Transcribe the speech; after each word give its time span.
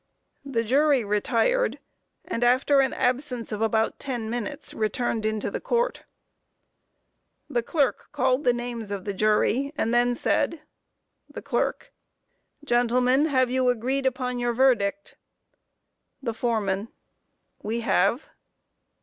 The 0.43 0.63
jury 0.63 1.03
retired, 1.03 1.77
and 2.25 2.43
after 2.43 2.79
an 2.79 2.91
absence 2.91 3.51
of 3.51 3.61
about 3.61 3.99
ten 3.99 4.31
minutes 4.31 4.73
returned 4.73 5.27
into 5.27 5.51
court. 5.59 6.05
The 7.47 7.61
clerk 7.61 8.09
called 8.11 8.43
the 8.43 8.51
names 8.51 8.89
of 8.89 9.05
the 9.05 9.13
jury 9.13 9.71
and 9.77 9.93
then 9.93 10.15
said: 10.15 10.61
THE 11.29 11.43
CLERK: 11.43 11.93
Gentlemen, 12.63 13.25
have 13.27 13.51
you 13.51 13.69
agreed 13.69 14.07
upon 14.07 14.39
your 14.39 14.53
verdict? 14.53 15.17
THE 16.19 16.33
FOREMAN: 16.33 16.87
We 17.61 17.81
have. 17.81 18.27